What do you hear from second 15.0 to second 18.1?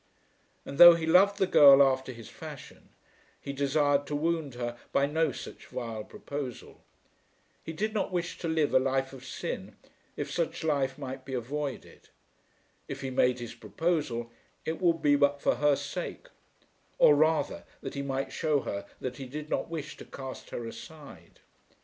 be but for her sake; or rather that he